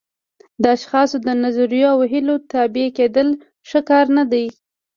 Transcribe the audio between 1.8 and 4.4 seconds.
او هیلو تابع کېدل ښه کار نه